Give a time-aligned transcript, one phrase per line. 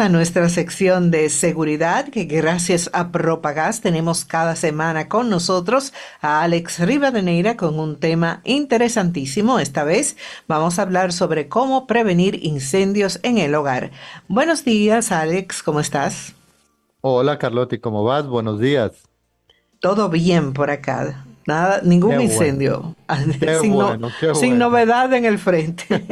[0.00, 6.42] a nuestra sección de seguridad que gracias a Propagás tenemos cada semana con nosotros a
[6.42, 9.60] Alex Rivadeneira con un tema interesantísimo.
[9.60, 10.16] Esta vez
[10.48, 13.92] vamos a hablar sobre cómo prevenir incendios en el hogar.
[14.26, 16.34] Buenos días Alex, ¿cómo estás?
[17.00, 18.26] Hola Carlotti, ¿cómo vas?
[18.26, 18.92] Buenos días.
[19.80, 21.24] Todo bien por acá.
[21.46, 22.96] Nada, ningún incendio.
[24.34, 25.84] sin, novedad en el frente.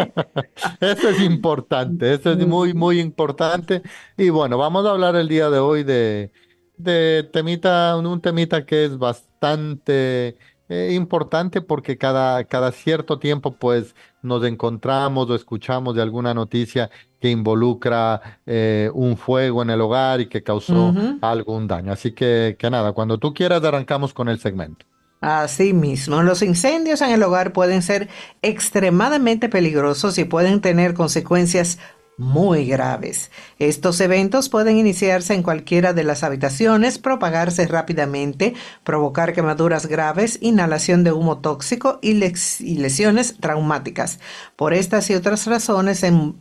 [0.80, 3.82] eso es importante, eso es muy, muy importante.
[4.16, 6.32] Y bueno, vamos a hablar el día de hoy de,
[6.76, 10.36] de temita, un temita que es bastante
[10.68, 16.90] eh, importante porque cada, cada cierto tiempo pues nos encontramos o escuchamos de alguna noticia
[17.20, 21.92] que involucra eh, un fuego en el hogar y que causó algún daño.
[21.92, 24.86] Así que, que nada, cuando tú quieras arrancamos con el segmento.
[25.22, 28.08] Así mismo, los incendios en el hogar pueden ser
[28.42, 31.78] extremadamente peligrosos y pueden tener consecuencias
[32.18, 33.30] muy graves.
[33.58, 38.54] Estos eventos pueden iniciarse en cualquiera de las habitaciones, propagarse rápidamente,
[38.84, 44.20] provocar quemaduras graves, inhalación de humo tóxico y, lesiones traumáticas.
[44.56, 46.36] Por estas y otras razones, en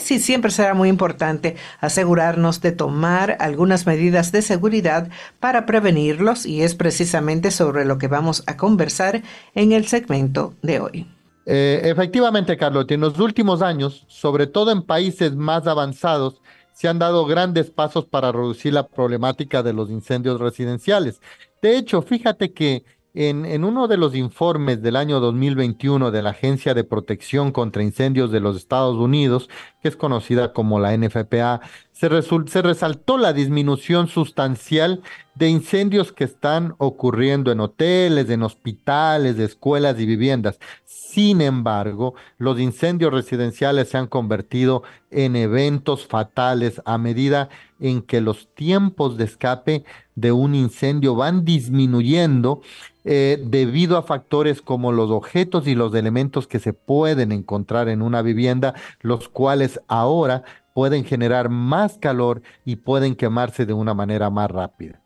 [0.00, 5.08] sí, siempre será muy importante asegurarnos de tomar algunas medidas de seguridad
[5.40, 9.22] para prevenirlos y es precisamente sobre lo que vamos a conversar
[9.54, 11.17] en el segmento de hoy.
[11.50, 16.42] Eh, efectivamente, Carlos, en los últimos años, sobre todo en países más avanzados,
[16.74, 21.22] se han dado grandes pasos para reducir la problemática de los incendios residenciales.
[21.62, 26.30] De hecho, fíjate que en, en, uno de los informes del año 2021 de la
[26.30, 29.48] Agencia de Protección contra Incendios de los Estados Unidos,
[29.80, 31.62] que es conocida como la NFPA,
[31.98, 35.02] se, se, resaltó la disminución sustancial
[35.34, 40.60] de incendios que están ocurriendo en hoteles, en hospitales, escuelas y viviendas.
[40.84, 47.48] Sin embargo, los incendios residenciales se han convertido en eventos fatales a medida
[47.80, 52.62] en que los tiempos de escape de un incendio van disminuyendo
[53.04, 58.02] eh, debido a factores como los objetos y los elementos que se pueden encontrar en
[58.02, 60.44] una vivienda, los cuales ahora
[60.78, 65.00] pueden generar más calor y pueden quemarse de una manera más rápida.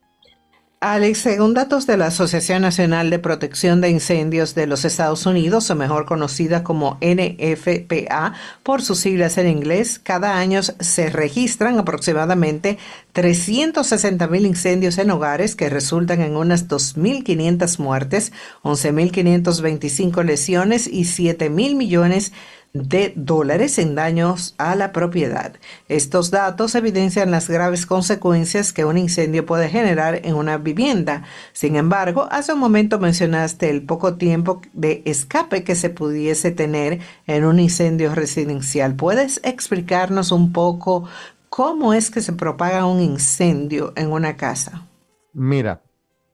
[0.81, 5.71] Alex, según datos de la Asociación Nacional de Protección de Incendios de los Estados Unidos,
[5.71, 12.77] o mejor conocida como NFPA por sus siglas en inglés, cada año se registran aproximadamente
[13.13, 21.49] 360 mil incendios en hogares que resultan en unas 2.500 muertes, 11.525 lesiones y 7
[21.49, 22.37] mil millones de
[22.73, 25.55] de dólares en daños a la propiedad.
[25.89, 31.25] Estos datos evidencian las graves consecuencias que un incendio puede generar en una vivienda.
[31.53, 37.01] Sin embargo, hace un momento mencionaste el poco tiempo de escape que se pudiese tener
[37.27, 38.97] en un incendio residencial.
[38.97, 41.05] ¿Puedes explicarnos un poco
[41.51, 44.87] cómo es que se propaga un incendio en una casa?
[45.35, 45.83] Mira,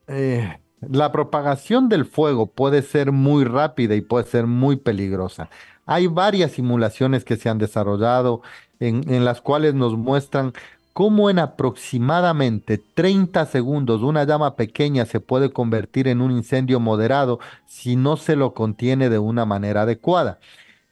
[0.07, 5.51] eh, la propagación del fuego puede ser muy rápida y puede ser muy peligrosa.
[5.91, 8.43] Hay varias simulaciones que se han desarrollado
[8.79, 10.53] en, las cuales nos muestran
[10.93, 17.41] cómo en aproximadamente 30 segundos una llama pequeña se puede convertir en un incendio moderado
[17.65, 20.41] si no se lo contiene de una manera adecuada.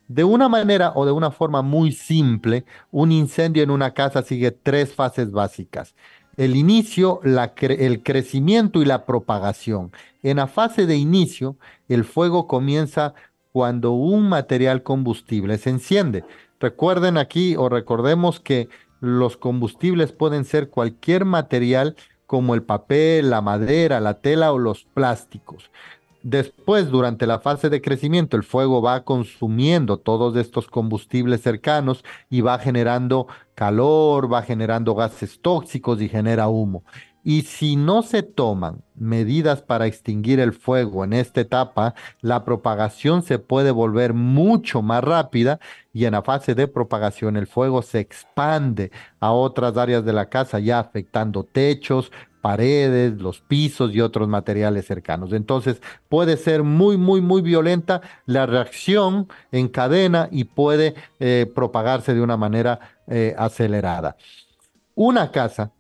[0.09, 4.51] De una manera o de una forma muy simple, un incendio en una casa sigue
[4.51, 5.95] tres fases básicas.
[6.39, 9.93] El inicio, el crecimiento y la propagación.
[10.23, 13.15] En la fase de inicio, el fuego comienza
[13.57, 16.25] cuando un material combustible se enciende.
[16.61, 18.69] Recuerden aquí o recordemos que
[19.01, 21.97] los combustibles pueden ser cualquier material
[22.27, 25.71] como el papel, la madera, la tela o los plásticos.
[26.23, 32.43] Después, durante la fase de crecimiento, el fuego va consumiendo todos estos combustibles cercanos y
[32.43, 36.85] va generando calor, va generando gases tóxicos y genera humo.
[37.29, 43.25] Y si no se toman medidas para extinguir el fuego en esta etapa, la propagación
[43.25, 45.59] se puede volver mucho más rápida
[45.93, 50.29] y en la fase de propagación el fuego se expande a otras áreas de la
[50.29, 52.13] casa, ya afectando techos,
[52.43, 55.33] paredes, los pisos y otros materiales cercanos.
[55.33, 62.15] Entonces puede ser muy, muy, muy violenta la reacción en cadena y puede eh, propagarse
[62.15, 64.17] de una manera eh, acelerada.
[64.95, 65.73] Una casa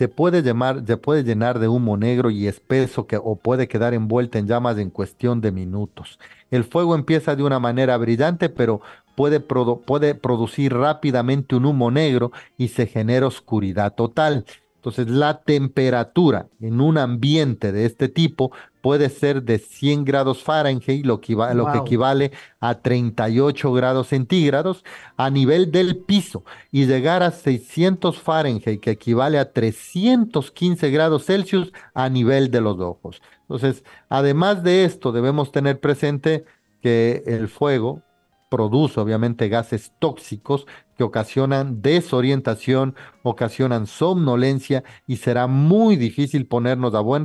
[0.00, 3.92] se puede, llamar, se puede llenar de humo negro y espeso que, o puede quedar
[3.92, 6.18] envuelta en llamas en cuestión de minutos.
[6.50, 8.80] El fuego empieza de una manera brillante, pero
[9.14, 14.46] puede, puede producir rápidamente un humo negro y se genera oscuridad total.
[14.80, 18.50] Entonces, la temperatura en un ambiente de este tipo
[18.80, 24.82] puede ser de 100 grados Fahrenheit, lo que, lo que equivale a 38 grados centígrados
[25.18, 31.74] a nivel del piso, y llegar a 600 Fahrenheit, que equivale a 315 grados Celsius
[31.92, 33.20] a nivel de los ojos.
[33.42, 36.46] Entonces, además de esto, debemos tener presente
[36.80, 38.02] que el fuego
[38.50, 40.66] produce obviamente gases tóxicos
[40.98, 47.24] que ocasionan desorientación, ocasionan somnolencia y será muy difícil ponernos a buen,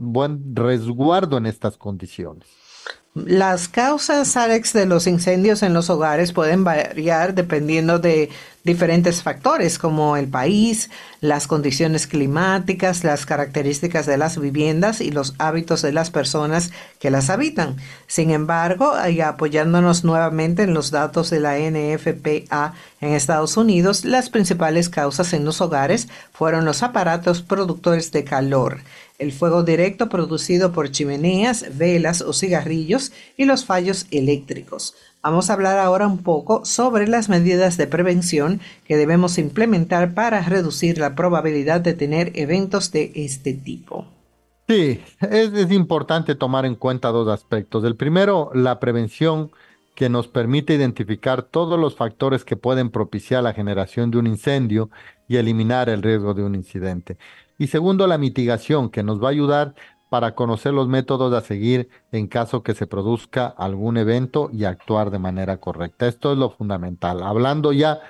[0.00, 2.65] buen resguardo en estas condiciones.
[3.24, 8.28] Las causas, Alex, de los incendios en los hogares pueden variar dependiendo de
[8.62, 10.90] diferentes factores como el país,
[11.22, 17.10] las condiciones climáticas, las características de las viviendas y los hábitos de las personas que
[17.10, 17.76] las habitan.
[18.06, 24.28] Sin embargo, y apoyándonos nuevamente en los datos de la NFPA en Estados Unidos, las
[24.28, 28.80] principales causas en los hogares fueron los aparatos productores de calor
[29.18, 34.94] el fuego directo producido por chimeneas, velas o cigarrillos y los fallos eléctricos.
[35.22, 40.40] Vamos a hablar ahora un poco sobre las medidas de prevención que debemos implementar para
[40.42, 44.06] reducir la probabilidad de tener eventos de este tipo.
[44.68, 47.84] Sí, es, importante tomar en cuenta dos aspectos.
[47.84, 49.50] El primero, la prevención
[49.94, 54.90] que nos permite identificar todos los factores que pueden propiciar la generación de un incendio
[55.28, 57.16] y eliminar el riesgo de un incidente.
[57.58, 59.74] Y segundo, la mitigación, que nos va a ayudar
[60.08, 65.10] para conocer los métodos a seguir en caso que se produzca algún evento y actuar
[65.10, 66.06] de manera correcta.
[66.06, 67.22] Esto es lo fundamental.
[67.22, 68.00] Hablando ya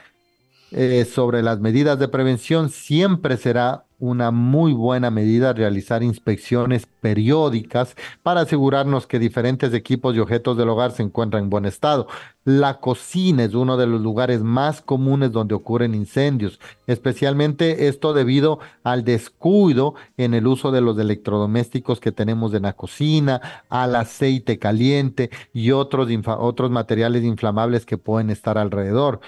[0.72, 7.96] eh, sobre las medidas de prevención, siempre será una muy buena medida realizar inspecciones periódicas
[8.22, 12.06] para asegurarnos que diferentes equipos y objetos del hogar se encuentran en buen estado.
[12.44, 18.58] La cocina es uno de los lugares más comunes donde ocurren incendios, especialmente esto debido
[18.84, 24.58] al descuido en el uso de los electrodomésticos que tenemos en la cocina, al aceite
[24.58, 26.08] caliente y otros,
[26.38, 29.20] otros materiales inflamables que pueden estar alrededor.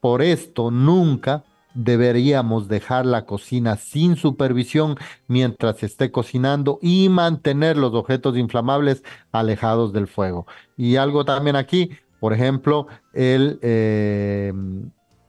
[0.00, 7.92] Por esto, nunca deberíamos dejar la cocina sin supervisión mientras esté cocinando y mantener los
[7.94, 10.46] objetos inflamables alejados del fuego.
[10.76, 11.90] Y algo también aquí,
[12.20, 14.52] por ejemplo, el, eh,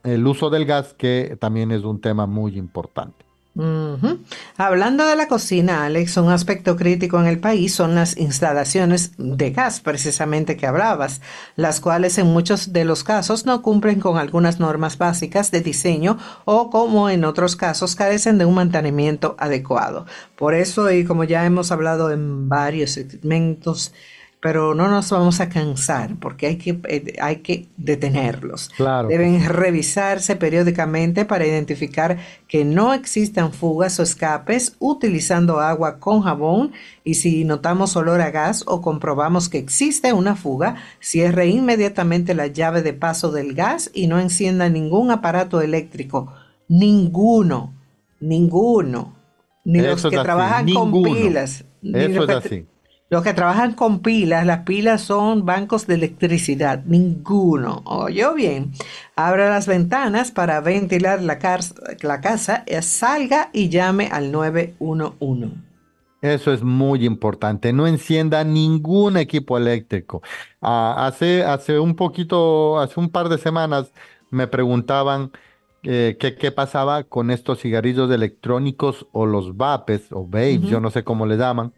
[0.04, 3.25] el uso del gas, que también es un tema muy importante.
[4.56, 9.50] Hablando de la cocina, Alex, un aspecto crítico en el país son las instalaciones de
[9.50, 11.22] gas, precisamente que hablabas,
[11.56, 16.18] las cuales en muchos de los casos no cumplen con algunas normas básicas de diseño
[16.44, 20.06] o como en otros casos carecen de un mantenimiento adecuado.
[20.36, 23.92] Por eso, y como ya hemos hablado en varios segmentos,
[24.40, 28.70] pero no nos vamos a cansar porque hay que, eh, hay que detenerlos.
[29.08, 36.72] Deben revisarse periódicamente para identificar que no existan fugas o escapes utilizando agua con jabón
[37.02, 42.46] y si notamos olor a gas o comprobamos que existe una fuga, cierre inmediatamente la
[42.46, 46.32] llave de paso del gas y no encienda ningún aparato eléctrico.
[46.68, 47.74] Ninguno,
[48.20, 49.16] ninguno.
[49.64, 51.64] Ni los que trabajan con pilas.
[51.82, 52.66] Eso es así
[53.08, 57.82] los que trabajan con pilas, las pilas son bancos de electricidad, ninguno.
[57.84, 58.72] Oye bien,
[59.14, 61.38] abra las ventanas para ventilar la,
[62.02, 65.54] la casa, eh, salga y llame al 911.
[66.20, 67.72] Eso es muy importante.
[67.72, 70.22] No encienda ningún equipo eléctrico.
[70.60, 73.92] Ah, hace, hace un poquito, hace un par de semanas
[74.30, 75.30] me preguntaban
[75.84, 81.04] eh, qué, pasaba con estos cigarrillos electrónicos o los vapes o vapes, yo no sé
[81.04, 81.72] cómo le llaman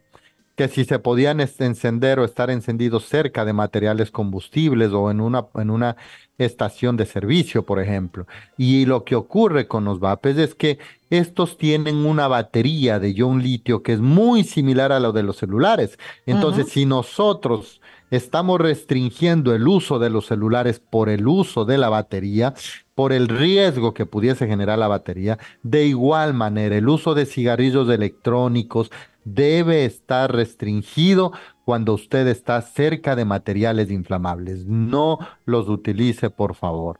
[0.58, 5.46] que si se podían encender o estar encendidos cerca de materiales combustibles o en una,
[5.54, 5.96] en una
[6.36, 8.26] estación de servicio, por ejemplo.
[8.56, 13.40] Y lo que ocurre con los vapes es que estos tienen una batería de ion
[13.40, 15.96] litio que es muy similar a lo de los celulares.
[16.26, 21.88] Entonces, si nosotros estamos restringiendo el uso de los celulares por el uso de la
[21.88, 22.54] batería,
[22.96, 25.38] por el riesgo que pudiese generar la batería.
[25.62, 28.90] De igual manera, el uso de cigarrillos electrónicos,
[29.34, 31.32] debe estar restringido
[31.64, 34.64] cuando usted está cerca de materiales inflamables.
[34.66, 36.98] No los utilice, por favor.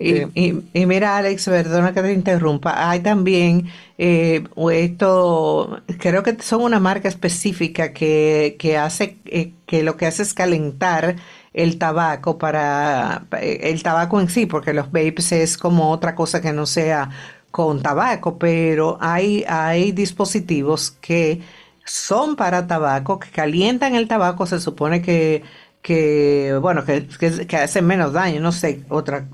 [0.00, 0.24] Y,
[0.72, 2.90] eh, mira, Alex, perdona que te interrumpa.
[2.90, 9.98] Hay también eh, esto, creo que son una marca específica que, hace, eh, que lo
[9.98, 11.16] que hace es calentar
[11.52, 16.54] el tabaco para el tabaco en sí, porque los vapes es como otra cosa que
[16.54, 17.10] no sea
[17.50, 21.42] con tabaco, pero hay, hay dispositivos que
[21.84, 25.42] son para tabaco, que calientan el tabaco, se supone que,
[25.82, 27.06] que bueno, que,
[27.46, 29.28] que, hacen menos daño, no sé, otra,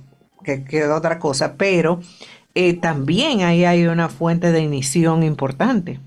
[0.44, 2.00] que, otra cosa, pero
[2.54, 6.00] eh, también ahí hay una fuente de ignición importante.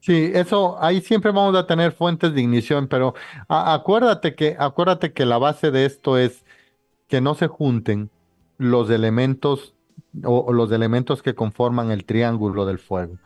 [0.00, 3.14] Sí, eso, ahí siempre vamos a tener fuentes de ignición, pero
[3.46, 6.44] acuérdate que, acuérdate que la base de esto es
[7.06, 8.10] que no se junten
[8.58, 9.74] los elementos
[10.24, 13.16] o, los elementos que conforman el triángulo del fuego.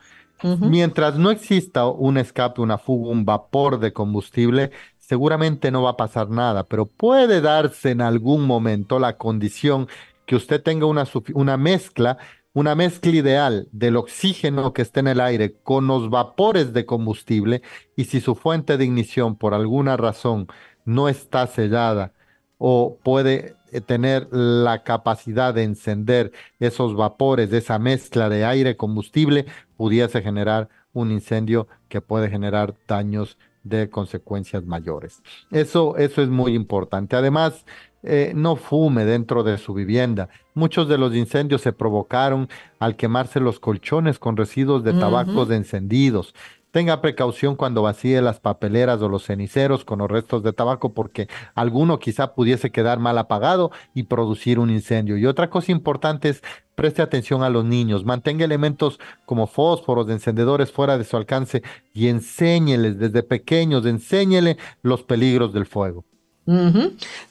[0.43, 5.97] Mientras no exista un escape, una fuga, un vapor de combustible, seguramente no va a
[5.97, 9.87] pasar nada, pero puede darse en algún momento la condición
[10.25, 12.17] que usted tenga una, una mezcla
[12.57, 17.61] una mezcla ideal del oxígeno que está en el aire con los vapores de combustible
[17.95, 20.47] y si su fuente de ignición por alguna razón
[20.83, 22.13] no está sellada
[22.57, 29.45] o puede tener la capacidad de encender esos vapores de esa mezcla de aire combustible,
[29.75, 35.21] pudiese generar un incendio que puede generar daños de consecuencias mayores.
[35.51, 37.15] Eso, eso es muy importante.
[37.15, 37.65] Además,
[38.03, 40.29] eh, no fume dentro de su vivienda.
[40.53, 42.47] Muchos de los incendios se provocaron
[42.79, 46.33] al quemarse los colchones con residuos de tabacos encendidos.
[46.77, 51.27] Tenga precaución cuando vacíe las papeleras o los ceniceros con los restos de tabaco porque
[51.55, 55.17] alguno quizá pudiese quedar mal apagado y producir un incendio.
[55.17, 56.43] Y otra cosa importante es
[56.75, 61.63] preste atención a los niños, mantenga elementos como fósforos, de encendedores fuera de su alcance
[61.95, 66.05] y enséñeles desde pequeños, enséñele los peligros del fuego.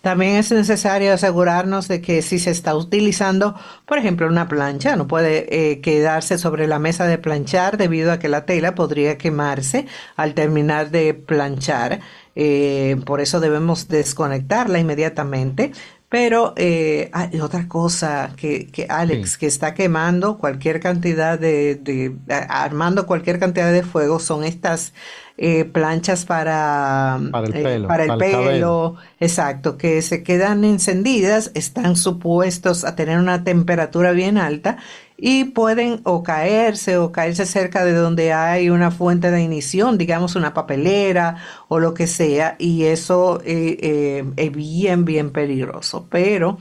[0.03, 3.55] También es necesario asegurarnos de que si se está utilizando,
[3.87, 8.19] por ejemplo, una plancha, no puede eh, quedarse sobre la mesa de planchar debido a
[8.19, 12.01] que la tela podría quemarse al terminar de planchar.
[12.35, 15.73] Eh, por eso debemos desconectarla inmediatamente.
[16.09, 22.15] Pero eh, hay otra cosa que, que Alex, que está quemando cualquier cantidad de, de,
[22.49, 24.93] armando cualquier cantidad de fuego, son estas
[25.37, 28.97] eh, planchas para, para el eh, pelo, para el pelo.
[29.19, 34.79] Exacto, que se quedan encendidas, están supuestos a tener una temperatura bien alta
[35.17, 40.37] y pueden o caerse o caerse cerca de donde hay una fuente de ignición, digamos
[40.37, 41.37] una papelera
[41.69, 46.07] o lo que sea, y eso eh, eh, es bien, bien peligroso.
[46.11, 46.59] Pero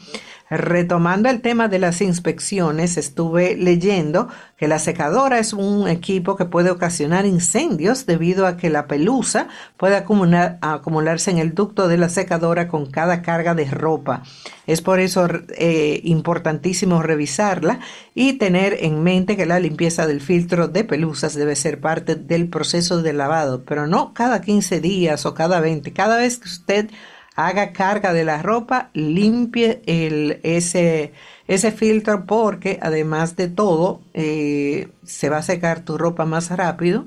[0.48, 6.46] Retomando el tema de las inspecciones, estuve leyendo que la secadora es un equipo que
[6.46, 12.10] puede ocasionar incendios debido a que la pelusa puede acumularse en el ducto de la
[12.10, 14.22] secadora con cada carga de ropa.
[14.68, 17.80] Es por eso eh, importantísimo revisarla
[18.14, 22.50] y tener en mente que la limpieza del filtro de pelusas debe ser parte del
[22.50, 25.92] proceso de lavado, pero no cada 15 días o cada 20.
[25.92, 26.90] Cada vez que usted
[27.36, 31.14] haga carga de la ropa, limpie el, ese,
[31.48, 37.06] ese filtro porque además de todo eh, se va a secar tu ropa más rápido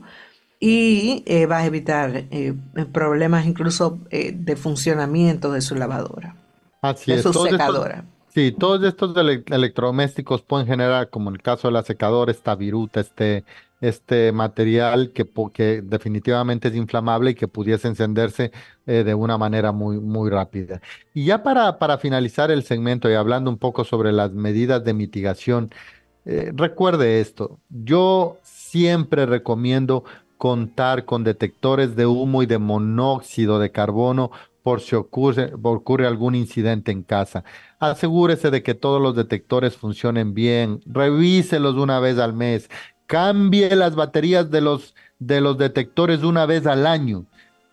[0.60, 2.54] y eh, va a evitar eh,
[2.92, 6.36] problemas incluso de funcionamiento de su lavadora.
[6.82, 8.04] Así de su secadora.
[8.28, 13.00] sí, todos estos electrodomésticos pueden generar, como en el caso de la secadora, esta viruta,
[13.00, 13.44] este
[13.80, 18.50] este material que, que definitivamente es inflamable y que pudiese encenderse
[18.86, 20.80] eh, de una manera muy, muy rápida.
[21.14, 24.94] Y ya para, para finalizar el segmento y hablando un poco sobre las medidas de
[24.94, 25.70] mitigación,
[26.24, 30.04] eh, recuerde esto, yo siempre recomiendo
[30.36, 34.30] contar con detectores de humo y de monóxido de carbono
[34.62, 37.44] por si ocurre, ocurre algún incidente en casa.
[37.78, 42.68] Asegúrese de que todos los detectores funcionen bien, revíselos una vez al mes
[43.08, 47.26] cambie las baterías de los, de los detectores una vez al año.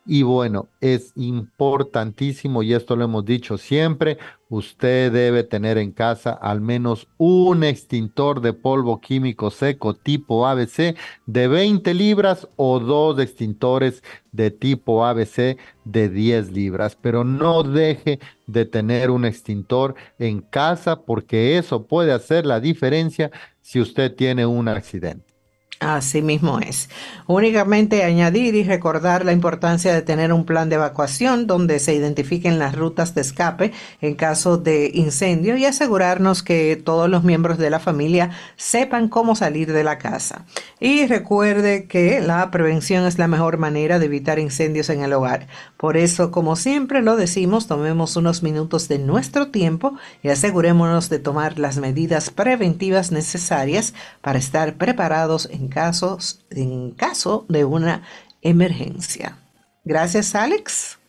[0.08, 4.20] Y bueno, es importantísimo, y esto lo hemos dicho siempre,
[4.50, 10.96] usted debe tener en casa al menos un extintor de polvo químico seco tipo ABC
[11.26, 16.96] de 20 libras o dos extintores de tipo ABC de 10 libras.
[17.02, 23.32] Pero no deje de tener un extintor en casa porque eso puede hacer la diferencia
[23.62, 25.35] si usted tiene un accidente.
[25.82, 26.90] Así mismo es.
[27.28, 32.60] Únicamente añadir y recordar la importancia de tener un plan de evacuación donde se identifiquen
[32.60, 37.70] las rutas de escape en caso de incendio y asegurarnos que todos los miembros de
[37.70, 40.46] la familia sepan cómo salir de la casa.
[40.80, 45.48] Y recuerde que la prevención es la mejor manera de evitar incendios en el hogar.
[45.76, 51.20] Por eso, como siempre lo decimos, tomemos unos minutos de nuestro tiempo y asegurémonos de
[51.20, 58.04] tomar las medidas preventivas necesarias para estar preparados en casos, en caso de una
[58.42, 59.38] emergencia.
[59.84, 61.00] Gracias, Alex.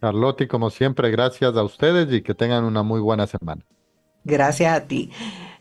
[0.00, 3.62] Carlotti, como siempre, gracias a ustedes y que tengan una muy buena semana.
[4.24, 5.10] Gracias a ti.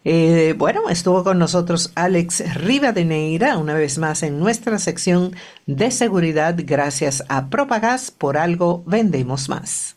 [0.05, 5.33] Eh, bueno, estuvo con nosotros Alex Rivadeneira, una vez más en nuestra sección
[5.65, 9.95] de seguridad, gracias a Propagas, por algo vendemos más.